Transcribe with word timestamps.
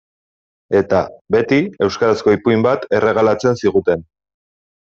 Eta, 0.79 1.01
beti, 1.35 1.59
euskarazko 1.89 2.35
ipuin 2.39 2.67
bat 2.69 2.89
erregalatzen 3.01 3.63
ziguten. 3.63 4.07